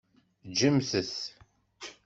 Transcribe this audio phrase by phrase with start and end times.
[0.49, 1.15] Ǧǧemt-t.